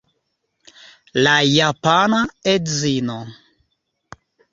La 1.27 1.33
japana 1.49 2.21
edzino. 2.53 3.19